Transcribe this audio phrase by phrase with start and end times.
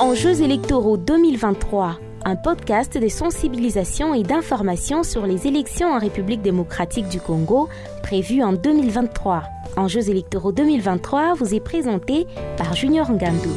[0.00, 7.06] Enjeux électoraux 2023, un podcast de sensibilisation et d'information sur les élections en République démocratique
[7.10, 7.68] du Congo
[8.02, 9.42] prévues en 2023.
[9.76, 12.26] Enjeux électoraux 2023 vous est présenté
[12.56, 13.52] par Junior Ngandou.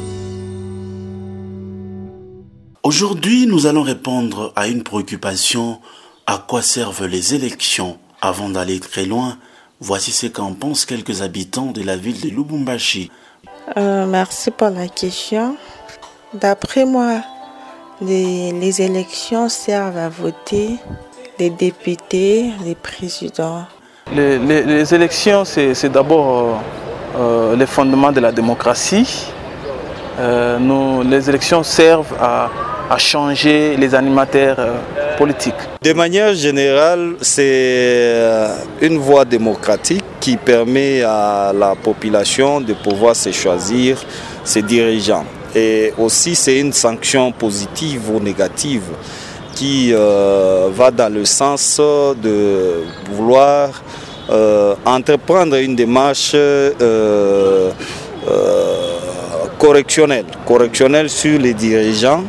[2.84, 5.80] Aujourd'hui, nous allons répondre à une préoccupation
[6.28, 9.38] à quoi servent les élections Avant d'aller très loin,
[9.80, 13.10] voici ce qu'en pensent quelques habitants de la ville de Lubumbashi.
[13.78, 15.56] Euh, merci pour la question.
[16.34, 17.22] D'après moi,
[18.02, 20.78] les, élections servent à voter
[21.38, 23.66] les députés, les présidents.
[24.16, 26.60] Les, élections, c'est d'abord
[27.16, 29.28] euh, euh, les fondements de la démocratie.
[30.60, 32.50] nous, les élections servent à,
[32.90, 34.58] à changer les animateurs
[35.20, 35.62] politiques.
[35.84, 38.48] De manière générale, c'est
[38.82, 44.04] une voie démocratique qui permet à la population de pouvoir se choisir
[44.44, 45.26] ses dirigeants.
[45.56, 48.84] Et aussi, c'est une sanction positive ou négative
[49.56, 53.70] qui euh, va dans le sens de vouloir
[54.30, 57.72] euh, entreprendre une démarche euh,
[59.60, 62.24] correctionnelle, correctionnelle sur les dirigeants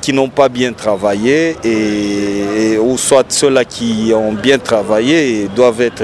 [0.00, 6.02] qui n'ont pas bien travaillé et, ou soit ceux-là qui ont bien travaillé doivent être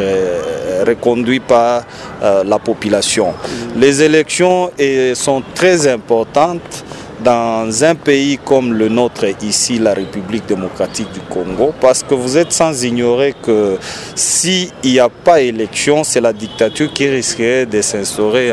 [0.87, 1.83] reconduits par
[2.23, 3.35] euh, la population.
[3.77, 4.71] Les élections
[5.15, 6.85] sont très importantes
[7.23, 12.37] dans un pays comme le nôtre ici, la République démocratique du Congo, parce que vous
[12.37, 13.79] êtes sans ignorer que
[14.15, 18.53] s'il n'y a pas élection, c'est la dictature qui risquerait de s'instaurer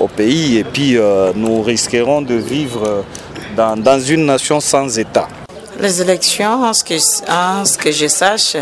[0.00, 3.04] au pays et puis euh, nous risquerons de vivre
[3.56, 5.28] dans, dans une nation sans État.
[5.80, 6.94] Les élections, en ce que,
[7.30, 8.56] en ce que je sache,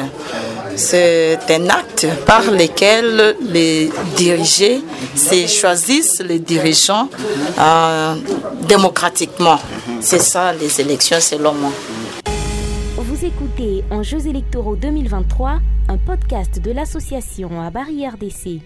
[0.76, 4.80] c'est un acte par lequel les dirigés
[5.48, 7.08] choisissent les dirigeants
[7.58, 8.14] euh,
[8.66, 9.58] démocratiquement.
[10.00, 11.72] C'est ça les élections selon moi.
[12.96, 18.60] Vous écoutez En Jeux électoraux 2023, un podcast de l'association à Barrière d'essai.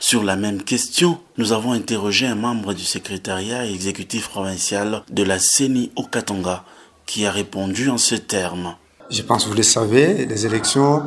[0.00, 5.38] Sur la même question, nous avons interrogé un membre du secrétariat exécutif provincial de la
[5.38, 6.64] CENI au Katanga
[7.06, 8.74] qui a répondu en ces termes.
[9.10, 11.02] Je pense que vous le savez, les élections,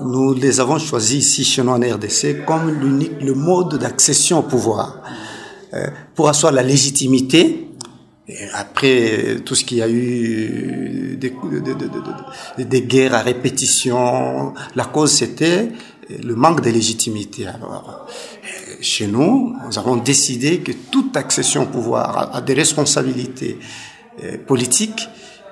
[0.00, 4.42] nous les avons choisies ici chez nous en RDC comme l'unique, le mode d'accession au
[4.42, 5.00] pouvoir.
[5.74, 7.68] Euh, pour asseoir la légitimité,
[8.52, 11.32] après tout ce qu'il y a eu des,
[12.64, 15.70] des, guerres à répétition, la cause c'était
[16.08, 17.46] le manque de légitimité.
[17.46, 23.58] Alors, euh, chez nous, nous avons décidé que toute accession au pouvoir a, des responsabilités
[24.22, 25.08] euh, politiques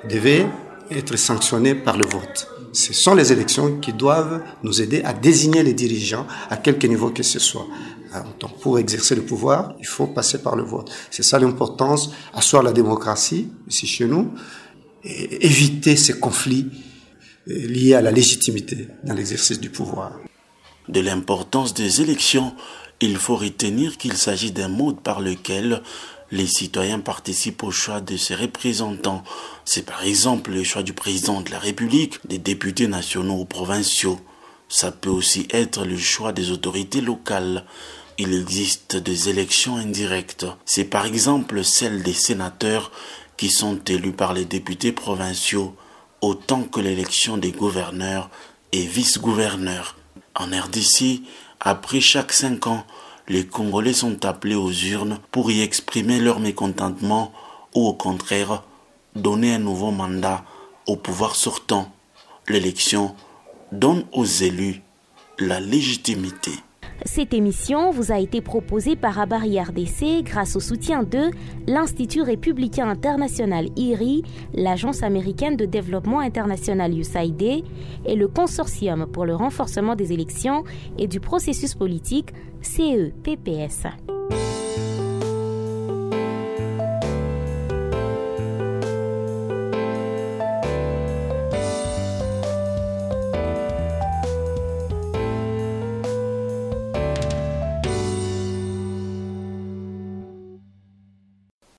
[0.08, 0.46] devait
[0.90, 2.48] être sanctionné par le vote.
[2.72, 7.10] Ce sont les élections qui doivent nous aider à désigner les dirigeants à quelque niveau
[7.10, 7.66] que ce soit.
[8.40, 10.90] Donc, pour exercer le pouvoir, il faut passer par le vote.
[11.10, 14.32] C'est ça l'importance, asseoir la démocratie ici chez nous,
[15.04, 16.66] et éviter ces conflits
[17.48, 20.18] euh, liés à la légitimité dans l'exercice du pouvoir.
[20.88, 22.54] De l'importance des élections,
[23.00, 25.82] il faut retenir qu'il s'agit d'un mode par lequel
[26.30, 29.22] les citoyens participent au choix de ses représentants.
[29.64, 34.20] C'est par exemple le choix du président de la République, des députés nationaux ou provinciaux.
[34.68, 37.64] Ça peut aussi être le choix des autorités locales.
[38.18, 40.46] Il existe des élections indirectes.
[40.64, 42.90] C'est par exemple celle des sénateurs
[43.36, 45.76] qui sont élus par les députés provinciaux,
[46.20, 48.30] autant que l'élection des gouverneurs
[48.72, 49.96] et vice-gouverneurs.
[50.38, 51.22] En RDC,
[51.60, 52.84] après chaque cinq ans,
[53.26, 57.32] les Congolais sont appelés aux urnes pour y exprimer leur mécontentement
[57.74, 58.62] ou au contraire
[59.14, 60.44] donner un nouveau mandat
[60.86, 61.90] au pouvoir sortant.
[62.48, 63.16] L'élection
[63.72, 64.82] donne aux élus
[65.38, 66.52] la légitimité.
[67.06, 71.30] Cette émission vous a été proposée par Abari RDC grâce au soutien de
[71.68, 77.62] l'Institut républicain international IRI, l'Agence américaine de développement international USAID
[78.06, 80.64] et le Consortium pour le renforcement des élections
[80.98, 84.15] et du processus politique CEPPS.